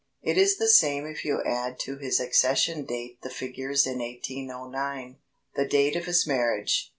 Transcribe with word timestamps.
It 0.23 0.35
is 0.35 0.57
the 0.57 0.67
same 0.67 1.05
if 1.05 1.23
you 1.23 1.43
add 1.45 1.77
to 1.81 1.97
his 1.97 2.19
accession 2.19 2.85
date 2.85 3.21
the 3.21 3.29
figures 3.29 3.85
in 3.85 3.99
1809, 3.99 5.17
the 5.55 5.67
date 5.67 5.95
of 5.95 6.05
his 6.05 6.25
marriage. 6.25 6.89